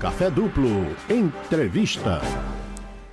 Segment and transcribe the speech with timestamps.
[0.00, 0.70] Café Duplo.
[1.10, 2.20] Entrevista.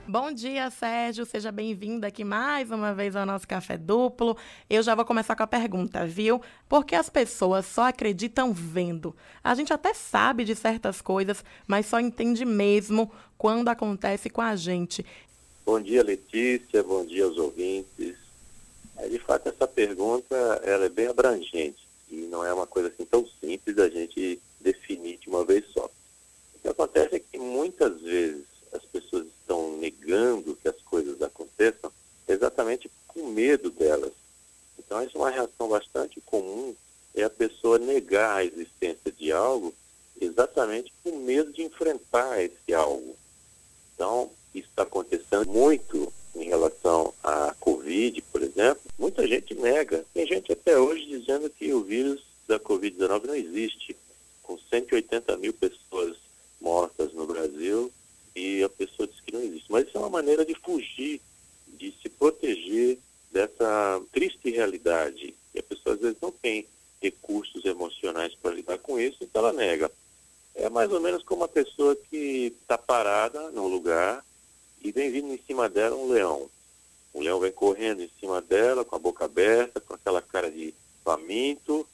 [0.07, 1.25] Bom dia, Sérgio.
[1.25, 4.37] Seja bem-vindo aqui mais uma vez ao nosso Café Duplo.
[4.69, 6.39] Eu já vou começar com a pergunta, viu?
[6.69, 9.15] Por que as pessoas só acreditam vendo?
[9.43, 14.55] A gente até sabe de certas coisas, mas só entende mesmo quando acontece com a
[14.55, 15.03] gente.
[15.65, 16.83] Bom dia, Letícia.
[16.83, 18.15] Bom dia aos ouvintes.
[18.97, 23.05] É, de fato, essa pergunta ela é bem abrangente e não é uma coisa assim
[23.05, 25.89] tão simples da gente definir de uma vez só.
[26.65, 31.91] Que acontece é que muitas vezes as pessoas estão negando que as coisas aconteçam
[32.27, 34.11] exatamente com medo delas.
[34.79, 36.75] Então, essa é uma reação bastante comum,
[37.13, 39.75] é a pessoa negar a existência de algo
[40.19, 43.15] exatamente com medo de enfrentar esse algo.
[43.93, 48.81] Então, isso está acontecendo muito em relação à Covid, por exemplo.
[48.97, 50.03] Muita gente nega.
[50.11, 53.95] Tem gente até hoje dizendo que o vírus da Covid-19 não existe,
[54.41, 55.84] com 180 mil pessoas
[56.75, 57.89] mortas no Brasil
[58.35, 59.71] e a pessoa diz que não existe.
[59.71, 61.21] Mas isso é uma maneira de fugir,
[61.67, 62.97] de se proteger
[63.31, 65.33] dessa triste realidade.
[65.53, 66.67] E a pessoa às vezes não tem
[67.01, 69.89] recursos emocionais para lidar com isso, então ela nega.
[70.53, 74.23] É mais ou menos como uma pessoa que está parada num lugar
[74.83, 76.49] e vem vindo em cima dela um leão.
[77.13, 80.73] O leão vem correndo em cima dela, com a boca aberta, com aquela cara de
[81.05, 81.87] faminto,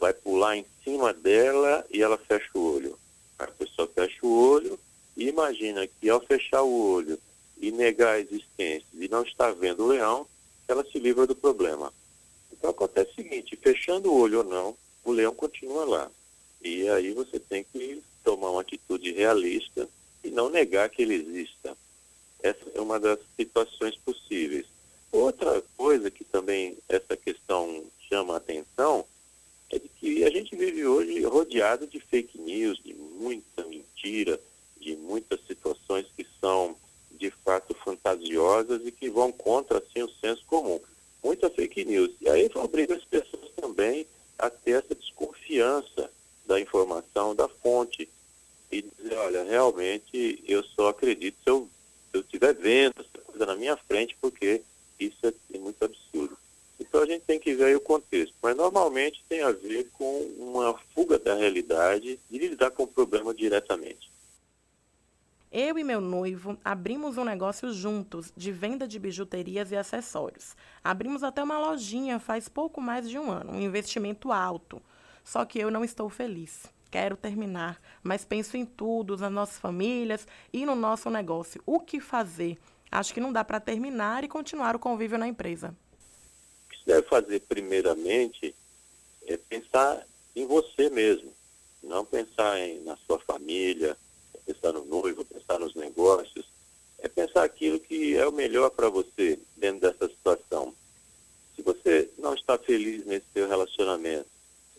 [0.00, 2.91] vai pular em cima dela e ela fecha o olho.
[3.94, 4.78] Fecha o olho
[5.16, 7.18] e imagina que ao fechar o olho
[7.58, 10.26] e negar a existência e não estar vendo o leão,
[10.66, 11.92] ela se livra do problema.
[12.52, 16.10] Então acontece o seguinte, fechando o olho ou não, o leão continua lá.
[16.60, 19.88] E aí você tem que tomar uma atitude realista
[20.24, 21.76] e não negar que ele exista.
[22.42, 24.66] Essa é uma das situações possíveis.
[25.10, 29.04] Outra coisa que também essa questão chama a atenção
[29.72, 34.38] é de que a gente vive hoje rodeado de fake news, de muita mentira,
[34.78, 36.76] de muitas situações que são
[37.10, 40.78] de fato fantasiosas e que vão contra assim, o senso comum.
[41.24, 42.10] Muita fake news.
[42.20, 44.06] E aí obriga as pessoas também
[44.38, 46.10] a ter essa desconfiança
[46.44, 48.08] da informação, da fonte.
[48.70, 51.68] E dizer, olha, realmente eu só acredito se eu,
[52.10, 54.62] se eu estiver vendo essa coisa na minha frente, porque
[54.98, 56.01] isso é muito absurdo.
[56.92, 58.34] Então a gente tem que ver aí o contexto.
[58.42, 63.32] Mas normalmente tem a ver com uma fuga da realidade e lidar com o problema
[63.32, 64.12] diretamente.
[65.50, 70.54] Eu e meu noivo abrimos um negócio juntos de venda de bijuterias e acessórios.
[70.84, 74.82] Abrimos até uma lojinha faz pouco mais de um ano, um investimento alto.
[75.24, 76.66] Só que eu não estou feliz.
[76.90, 81.62] Quero terminar, mas penso em tudo, nas nossas famílias e no nosso negócio.
[81.64, 82.58] O que fazer?
[82.90, 85.74] Acho que não dá para terminar e continuar o convívio na empresa.
[86.84, 88.54] Deve fazer, primeiramente,
[89.26, 91.32] é pensar em você mesmo.
[91.82, 93.96] Não pensar em, na sua família,
[94.46, 96.46] pensar no noivo, pensar nos negócios,
[96.98, 100.74] é pensar aquilo que é o melhor para você dentro dessa situação.
[101.56, 104.26] Se você não está feliz nesse seu relacionamento,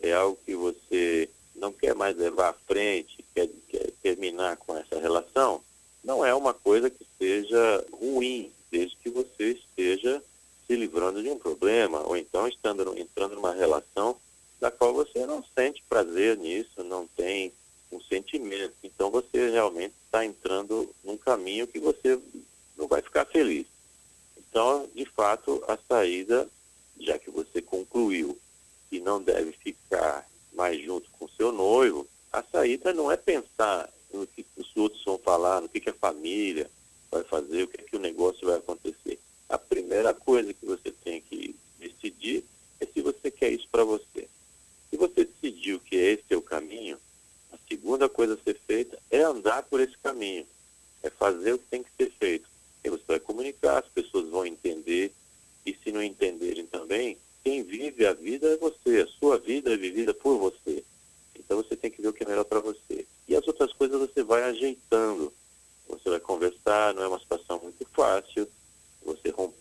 [0.00, 4.98] é algo que você não quer mais levar à frente, quer, quer terminar com essa
[4.98, 5.62] relação,
[6.02, 10.22] não é uma coisa que seja ruim, desde que você esteja
[10.66, 14.16] se livrando de um problema, ou então estando, entrando numa relação
[14.60, 17.52] da qual você não sente prazer nisso, não tem
[17.90, 18.74] um sentimento.
[18.84, 22.16] Então você realmente está entrando num caminho que você
[22.76, 23.66] não vai ficar feliz.
[24.38, 26.48] Então, de fato, a saída,
[27.00, 28.38] já que você concluiu
[28.88, 34.24] que não deve ficar mais junto com seu noivo, a saída não é pensar no
[34.28, 36.70] que os outros vão falar, no que, que a família
[37.10, 39.18] vai fazer, o que, que o negócio vai acontecer.
[39.48, 42.44] A primeira coisa que você tem que decidir
[42.80, 44.28] é se você quer isso para você.
[44.90, 46.98] Se você decidiu que esse é o caminho,
[47.68, 50.46] segunda coisa a ser feita é andar por esse caminho,
[51.02, 52.48] é fazer o que tem que ser feito.
[52.82, 55.12] E você vai comunicar, as pessoas vão entender,
[55.64, 59.76] e se não entenderem também, quem vive a vida é você, a sua vida é
[59.76, 60.84] vivida por você.
[61.34, 63.06] Então você tem que ver o que é melhor para você.
[63.26, 65.32] E as outras coisas você vai ajeitando.
[65.88, 68.48] Você vai conversar, não é uma situação muito fácil.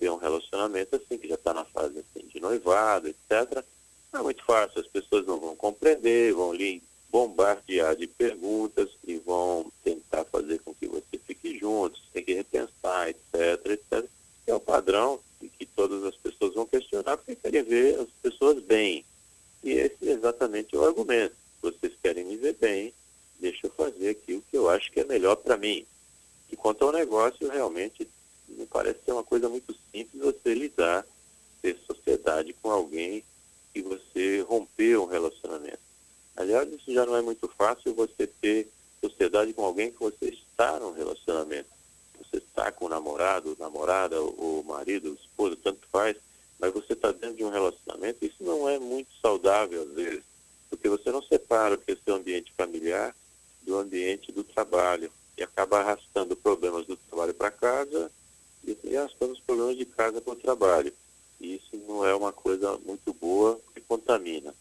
[0.04, 3.64] Romper um relacionamento assim, que já está na fase assim, de noivado, etc.
[4.12, 9.18] Não é muito fácil, as pessoas não vão compreender, vão lhe bombardear de perguntas e
[9.18, 14.06] vão tentar fazer com que você fique junto, você tem que repensar, etc, etc.
[14.46, 15.20] É o padrão
[15.58, 19.06] que todas as pessoas vão questionar porque querem ver as pessoas bem.
[19.64, 21.36] E esse é exatamente o argumento.
[21.62, 22.94] Vocês querem me ver bem,
[23.40, 25.86] deixa eu fazer aquilo que eu acho que é melhor para mim.
[26.52, 28.08] E quanto ao negócio, realmente
[28.48, 31.06] me parece ser uma coisa muito simples você lidar,
[31.62, 33.24] ter sociedade com alguém
[33.72, 35.80] que você rompeu um relacionamento.
[36.36, 38.68] Aliás, isso já não é muito fácil você ter
[39.00, 41.70] sociedade com alguém que você está num relacionamento.
[42.18, 46.18] Você está com o namorado, namorada, o marido, o esposo, tanto faz,
[46.60, 48.26] mas você está dentro de um relacionamento.
[48.26, 50.24] Isso não é muito saudável às vezes,
[50.70, 53.16] porque você não separa o que é seu ambiente familiar
[53.62, 58.12] do ambiente do trabalho e acaba arrastando problemas do trabalho para casa
[58.66, 60.94] e arrastando os problemas de casa para o trabalho.
[61.40, 64.54] E isso não é uma coisa muito boa que contamina.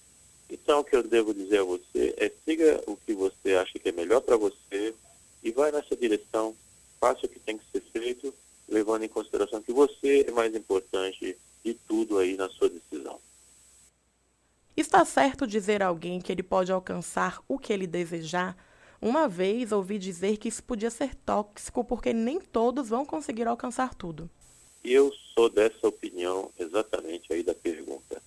[0.51, 3.89] Então, o que eu devo dizer a você é siga o que você acha que
[3.89, 4.95] é melhor para você
[5.43, 6.55] e vai nessa direção,
[7.01, 8.35] faça o que tem que ser feito,
[8.69, 13.19] levando em consideração que você é mais importante de tudo aí na sua decisão.
[14.77, 18.57] Está certo dizer a alguém que ele pode alcançar o que ele desejar?
[19.03, 23.93] Uma vez ouvi dizer que isso podia ser tóxico porque nem todos vão conseguir alcançar
[23.93, 24.31] tudo.
[24.85, 28.23] Eu sou dessa opinião exatamente aí da pergunta.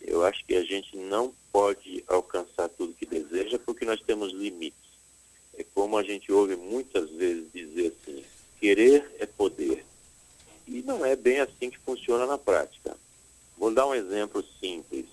[0.00, 4.90] Eu acho que a gente não pode alcançar tudo que deseja porque nós temos limites.
[5.56, 8.24] É como a gente ouve muitas vezes dizer assim:
[8.58, 9.86] querer é poder.
[10.66, 12.96] E não é bem assim que funciona na prática.
[13.56, 15.06] Vou dar um exemplo simples,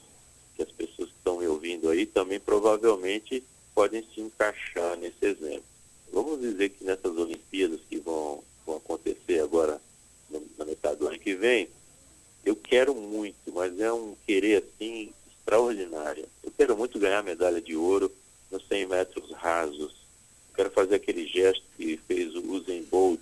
[0.56, 3.44] que as pessoas que estão me ouvindo aí também provavelmente
[3.80, 5.64] podem se encaixar nesse exemplo.
[6.12, 9.80] Vamos dizer que nessas Olimpíadas que vão, vão acontecer agora
[10.58, 11.70] na metade do ano que vem,
[12.44, 16.28] eu quero muito, mas é um querer assim extraordinário.
[16.44, 18.12] Eu quero muito ganhar medalha de ouro
[18.52, 19.94] nos 100 metros rasos.
[20.50, 23.22] Eu quero fazer aquele gesto que fez o Usain Bolt,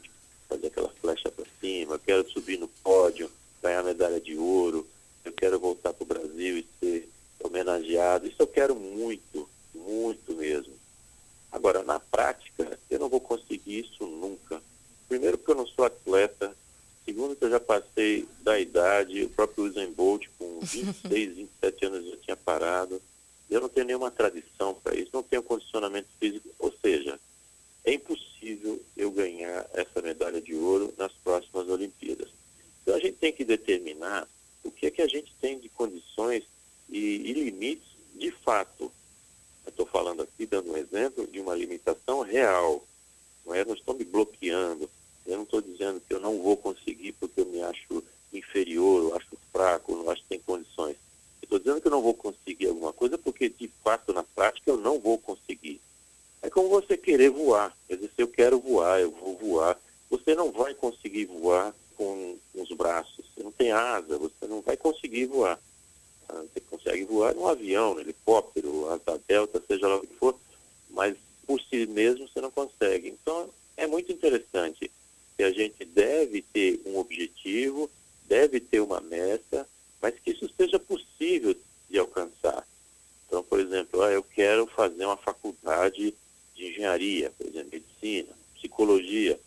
[0.49, 1.93] fazer aquela flecha para cima.
[1.93, 3.29] Eu quero subir no pódio,
[3.61, 4.87] ganhar medalha de ouro.
[5.23, 7.09] Eu quero voltar para o Brasil e ser
[7.43, 8.25] homenageado.
[8.25, 9.47] Isso eu quero muito,
[9.87, 10.73] muito mesmo.
[11.51, 14.61] Agora, na prática, eu não vou conseguir isso nunca.
[15.07, 16.53] Primeiro porque eu não sou atleta,
[17.07, 22.05] Segundo, que eu já passei da idade, o próprio Usain Bolt, com 26, 27 anos,
[22.05, 23.01] já tinha parado.
[23.49, 26.49] Eu não tenho nenhuma tradição para isso, não tenho condicionamento físico.
[26.59, 27.17] Ou seja,
[27.85, 32.27] é impossível eu ganhar essa medalha de ouro nas próximas Olimpíadas.
[32.81, 34.27] Então a gente tem que determinar
[34.61, 36.43] o que é que a gente tem de condições
[36.89, 38.91] e, e limites de fato.
[39.65, 41.39] Eu estou falando aqui, dando um exemplo de
[42.07, 42.83] limitação real.
[43.45, 43.65] Não é?
[43.65, 44.89] Não estou me bloqueando
[45.27, 48.01] eu não estou dizendo que eu não vou conseguir porque eu me acho
[48.31, 50.95] inferior, eu acho fraco, eu não acho que tem condições.
[51.43, 54.77] Estou dizendo que eu não vou conseguir alguma coisa porque, de fato, na prática, eu
[54.77, 55.81] não vou conseguir.
[56.41, 57.75] É como você querer voar.
[57.87, 59.77] Quer dizer, se eu quero voar, eu vou voar.
[60.09, 63.25] Você não vai conseguir voar com, os braços.
[63.33, 65.59] Você não tem asa, você não vai conseguir voar.
[66.29, 70.37] Ah, você consegue voar num avião, no helicóptero, asa delta, seja lá o que for,
[70.89, 71.15] mas
[71.47, 73.07] por si mesmo você não consegue.
[73.07, 74.91] Então, é muito interessante
[75.37, 77.89] que a gente deve ter um objetivo,
[78.27, 79.67] deve ter uma meta,
[80.01, 81.55] mas que isso seja possível
[81.89, 82.67] de alcançar.
[83.27, 86.13] Então, por exemplo, ah, eu quero fazer uma faculdade
[86.55, 89.39] de engenharia, por exemplo, medicina, psicologia.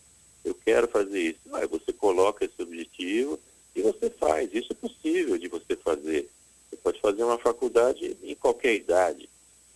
[0.45, 1.55] Eu quero fazer isso.
[1.55, 3.39] Aí você coloca esse objetivo
[3.75, 4.51] e você faz.
[4.53, 6.31] Isso é possível de você fazer.
[6.69, 9.29] Você pode fazer uma faculdade em qualquer idade,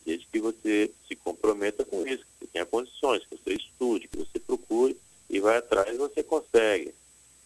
[0.06, 4.18] desde que você se comprometa com isso, que você tenha condições, que você estude, que
[4.18, 4.96] você procure
[5.28, 6.94] e vai atrás, você consegue.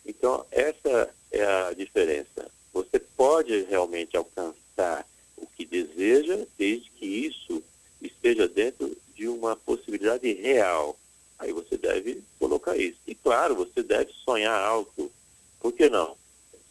[0.07, 2.49] Então, essa é a diferença.
[2.73, 5.05] Você pode realmente alcançar
[5.37, 7.63] o que deseja, desde que isso
[8.01, 10.97] esteja dentro de uma possibilidade real.
[11.39, 12.99] Aí você deve colocar isso.
[13.05, 15.11] E claro, você deve sonhar alto.
[15.59, 16.17] Por que não?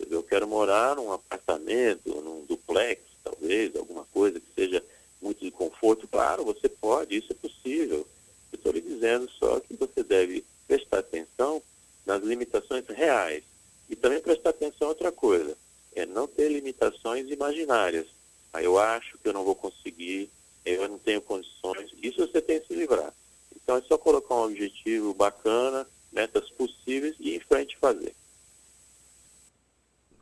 [0.10, 4.82] Eu quero morar num apartamento, num duplex, talvez, alguma coisa que seja
[5.22, 6.08] muito de conforto.
[6.08, 8.08] Claro, você pode, isso é possível.
[8.52, 11.62] Eu estou lhe dizendo só que você deve prestar atenção
[12.08, 13.44] nas limitações reais.
[13.90, 15.56] E também prestar atenção a outra coisa,
[15.94, 18.08] é não ter limitações imaginárias.
[18.52, 20.32] Aí eu acho que eu não vou conseguir,
[20.66, 21.92] eu não tenho condições.
[22.02, 23.14] Isso você tem que se livrar.
[23.56, 28.16] Então é só colocar um objetivo bacana, metas possíveis e em frente fazer.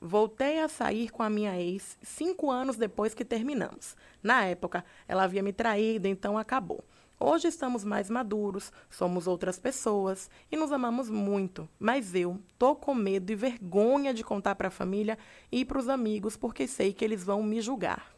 [0.02, 3.96] Voltei a sair com a minha ex cinco anos depois que terminamos.
[4.22, 6.84] Na época, ela havia me traído, então acabou.
[7.18, 12.94] Hoje estamos mais maduros, somos outras pessoas e nos amamos muito, mas eu tô com
[12.94, 15.18] medo e vergonha de contar para a família
[15.50, 18.14] e para os amigos porque sei que eles vão me julgar.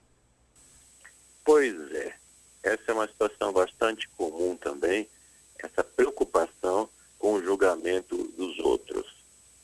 [1.46, 2.16] Pois é,
[2.64, 5.08] essa é uma situação bastante comum também,
[5.60, 6.90] essa preocupação
[7.20, 9.06] com o julgamento dos outros.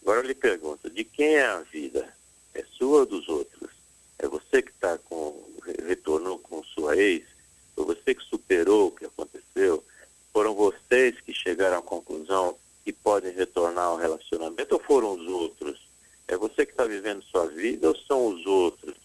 [0.03, 2.15] Agora eu lhe pergunto, de quem é a vida?
[2.53, 3.71] É sua ou dos outros?
[4.19, 5.41] É você que está com
[5.87, 7.32] retornou com sua ex?
[7.75, 9.83] Foi você que superou o que aconteceu?
[10.31, 15.79] Foram vocês que chegaram à conclusão que podem retornar ao relacionamento ou foram os outros?
[16.27, 18.95] É você que está vivendo sua vida ou são os outros?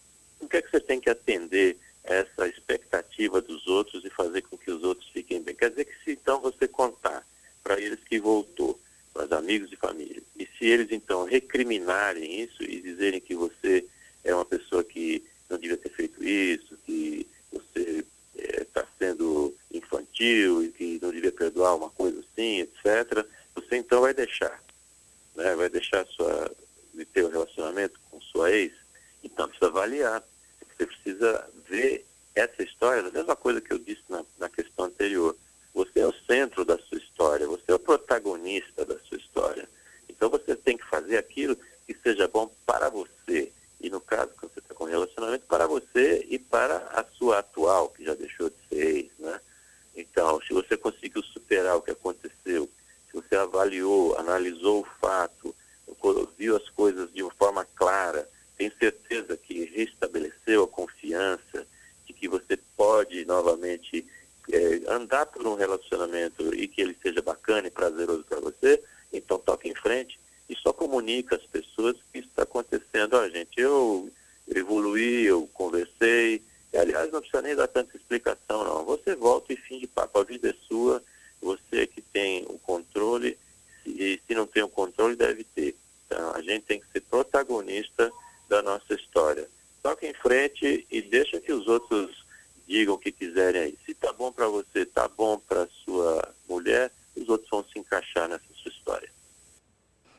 [0.40, 1.76] O que é que você tem que atender
[2.08, 5.54] essa expectativa dos outros e fazer com que os outros fiquem bem.
[5.54, 7.24] Quer dizer que se então você contar
[7.62, 8.80] para eles que voltou,
[9.12, 13.84] para os amigos e família, e se eles então recriminarem isso e dizerem que você
[14.24, 19.54] é uma pessoa que não devia ter feito isso, que você está é, sendo
[20.18, 24.60] infantil e que não devia perdoar uma coisa assim, etc., você então vai deixar,
[25.34, 25.54] né?
[25.54, 26.50] vai deixar sua,
[26.94, 28.72] de ter um relacionamento com sua ex,
[29.22, 30.22] então precisa avaliar.
[30.76, 35.36] Você precisa ver essa história, a mesma coisa que eu disse na, na questão anterior.
[35.74, 39.68] Você é o centro da sua história, você é o protagonista da sua história.
[40.08, 41.56] Então você tem que fazer aquilo
[41.86, 43.50] que seja bom para você.
[43.80, 47.88] E no caso, quando você está com relacionamento, para você e para a sua atual,
[47.90, 49.40] que já deixou de ser ex, né?
[49.98, 52.70] Então, se você conseguiu superar o que aconteceu,
[53.10, 55.52] se você avaliou, analisou o fato,
[56.38, 61.66] viu as coisas de uma forma clara, tem certeza que restabeleceu a confiança,
[62.06, 64.06] de que você pode novamente
[64.50, 68.82] é, andar por um relacionamento e que ele seja bacana e prazeroso para você,
[69.12, 70.18] então toque em frente
[70.48, 73.14] e só comunica às pessoas que isso está acontecendo.
[73.14, 74.10] Ó, gente, eu
[74.48, 76.42] evoluí, eu conversei,
[76.72, 78.84] e, aliás, não precisa nem dar tanta explicação, não.
[78.84, 81.02] Você volta e fim de papo, a vida é sua,
[81.40, 83.36] você que tem o controle,
[83.84, 85.74] e se não tem o controle, deve ter.
[86.06, 88.10] Então, a gente tem que ser protagonista
[88.48, 88.94] da nossa
[89.88, 92.22] Toque em frente e deixa que os outros
[92.66, 93.78] digam o que quiserem aí.
[93.86, 98.28] Se tá bom para você, tá bom para sua mulher, os outros vão se encaixar
[98.28, 99.10] nessa sua história.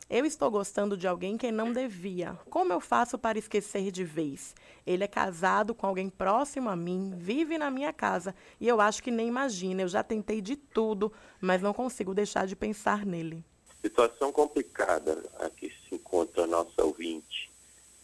[0.10, 2.34] Eu estou gostando de alguém que não devia.
[2.50, 4.56] Como eu faço para esquecer de vez?
[4.88, 9.04] Ele é casado com alguém próximo a mim, vive na minha casa e eu acho
[9.04, 9.84] que nem imagina.
[9.84, 13.46] Eu já tentei de tudo, mas não consigo deixar de pensar nele.
[13.84, 17.52] Situação complicada a que se encontra a nossa ouvinte,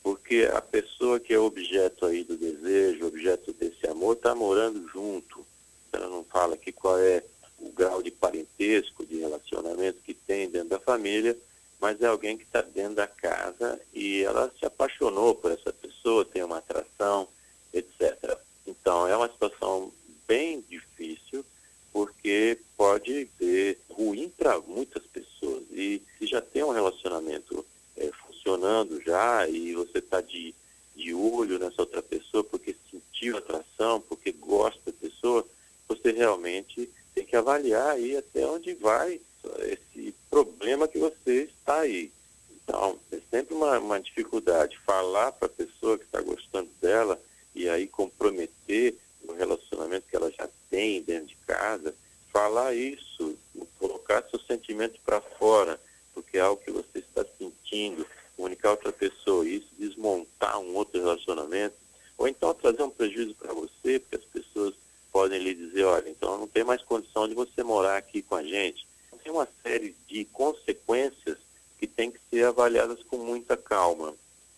[0.06, 5.44] porque a pessoa que é objeto aí do desejo, objeto desse amor, está morando junto.
[5.92, 7.24] Ela não fala aqui qual é
[7.58, 11.36] o grau de parentesco, de relacionamento que tem dentro da família,
[11.82, 16.24] mas é alguém que está dentro da casa e ela se apaixonou por essa pessoa,
[16.24, 17.28] tem uma atração,
[17.74, 18.38] etc.
[18.68, 19.92] Então é uma situação
[20.28, 21.44] bem difícil,
[21.92, 25.64] porque pode ser ruim para muitas pessoas.
[25.72, 27.66] E se já tem um relacionamento
[27.98, 28.12] é,
[28.46, 30.54] funcionando já e você está de,
[30.96, 32.76] de olho nessa outra pessoa porque
[34.08, 35.46] porque gosta da pessoa,
[35.88, 39.20] você realmente tem que avaliar aí até onde vai
[39.60, 42.12] esse problema que você está aí.
[42.50, 47.20] Então, é sempre uma, uma dificuldade falar para a pessoa que está gostando dela
[47.54, 48.96] e aí comprometer
[49.28, 51.94] o relacionamento que ela já tem dentro de casa,
[52.32, 53.38] falar isso,
[53.80, 55.80] colocar seus sentimentos para fora,
[56.14, 58.06] porque é algo que você está sentindo,
[58.36, 61.76] comunicar a outra pessoa isso, desmontar um outro relacionamento,
[62.18, 64.74] ou então trazer um prejuízo para você, porque as pessoas
[65.26, 68.44] podem lhe dizer, olha, então não tem mais condição de você morar aqui com a
[68.44, 68.88] gente,
[69.24, 71.40] tem uma série de consequências
[71.80, 74.14] que tem que ser avaliadas com muita calma.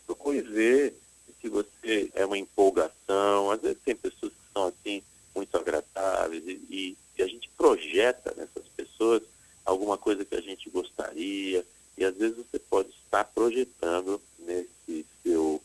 [0.06, 0.94] Procure ver
[1.40, 5.02] se você é uma empolgação, às vezes tem pessoas que são assim
[5.34, 9.24] muito agradáveis e, e a gente projeta nessas pessoas
[9.64, 11.66] alguma coisa que a gente gostaria.
[11.98, 15.62] E às vezes você pode estar projetando nesse seu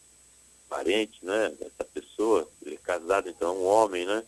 [0.69, 4.25] parente, né, essa pessoa, ele é casado então um homem, né,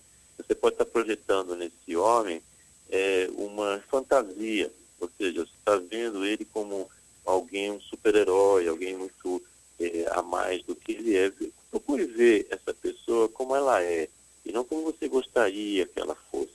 [0.47, 2.43] você pode estar projetando nesse homem
[2.91, 4.71] é, uma fantasia,
[5.01, 6.89] ou seja, você está vendo ele como
[7.25, 9.43] alguém, um super-herói, alguém muito
[9.81, 11.33] é, a mais do que ele é.
[11.71, 14.09] Procure ver essa pessoa como ela é,
[14.45, 16.53] e não como você gostaria que ela fosse,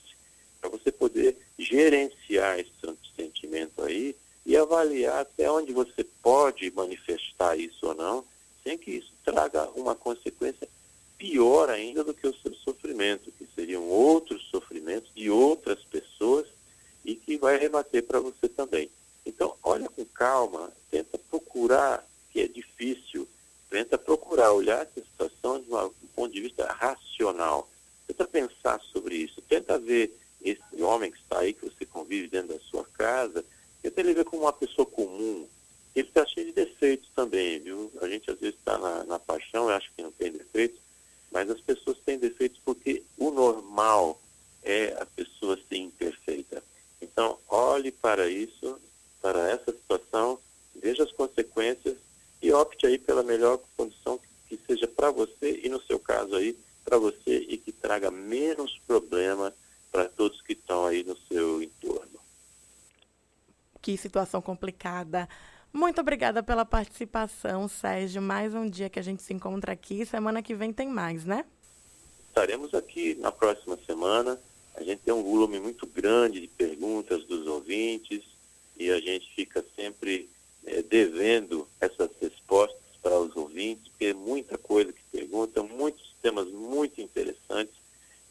[0.62, 2.72] para você poder gerenciar esse
[3.16, 4.16] sentimento aí
[4.46, 8.26] e avaliar até onde você pode manifestar isso ou não,
[8.64, 10.68] sem que isso traga uma consequência
[11.18, 13.29] pior ainda do que o seu sofrimento,
[13.82, 16.48] outros sofrimentos de outras pessoas
[17.06, 18.90] e que vai rebater para você também.
[19.26, 23.28] Então, olha com calma, tenta procurar, que é difícil,
[23.70, 27.70] tenta procurar olhar essa situação de um ponto de vista racional.
[28.08, 32.56] Tenta pensar sobre isso, tenta ver esse homem que está aí, que você convive dentro
[32.56, 33.44] da sua casa,
[33.82, 35.48] tenta ele ver como uma pessoa comum.
[35.96, 37.92] Ele está cheio de defeitos também, viu?
[38.02, 40.80] A gente às vezes está na, na paixão, eu acho que não tem defeitos,
[41.32, 44.20] mas as pessoas têm defeitos porque o normal
[44.64, 46.64] é a pessoa ser imperfeita.
[47.20, 48.80] Então, olhe para isso,
[49.22, 50.40] para essa situação,
[50.74, 51.98] veja as consequências
[52.42, 56.58] e opte aí pela melhor condição que seja para você e, no seu caso aí,
[56.86, 59.54] para você e que traga menos problema
[59.92, 62.22] para todos que estão aí no seu entorno.
[63.82, 65.28] Que situação complicada.
[65.74, 68.22] Muito obrigada pela participação, Sérgio.
[68.22, 70.06] Mais um dia que a gente se encontra aqui.
[70.06, 71.44] Semana que vem tem mais, né?
[72.40, 74.40] estaremos aqui na próxima semana.
[74.80, 78.24] A gente tem um volume muito grande de perguntas dos ouvintes
[78.78, 80.30] e a gente fica sempre
[80.66, 86.48] é, devendo essas respostas para os ouvintes, porque é muita coisa que pergunta, muitos temas
[86.48, 87.76] muito interessantes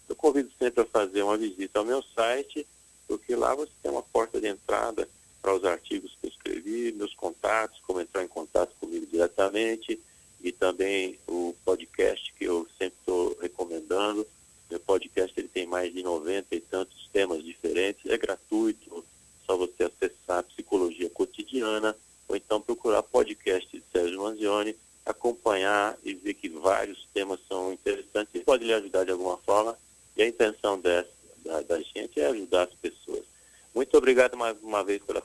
[0.10, 2.68] Eu convido sempre a fazer uma visita ao meu site,
[3.08, 5.08] porque lá você tem uma porta de entrada
[5.42, 10.00] para os artigos que eu escrevi, meus contatos, como entrar em contato comigo diretamente
[10.42, 14.26] e também o podcast que eu sempre estou recomendando.
[14.70, 19.04] Meu podcast ele tem mais de 90 e tantos temas diferentes, é gratuito,
[19.46, 21.96] só você acessar Psicologia Cotidiana
[22.28, 28.36] ou então procurar podcast de Sérgio Manzioni, acompanhar e ver que vários temas são interessantes
[28.36, 29.76] e pode lhe ajudar de alguma forma.
[30.16, 31.10] E a intenção dessa,
[31.44, 33.24] da, da gente é ajudar as pessoas.
[33.74, 35.19] Muito obrigado mais uma vez pela